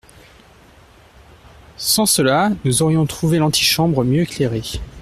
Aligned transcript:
Sans 1.77 2.07
cela, 2.07 2.51
nous 2.65 2.81
aurions 2.81 3.05
trouvé 3.05 3.37
l’antichambre 3.37 4.03
mieux 4.03 4.23
éclairée. 4.23 4.63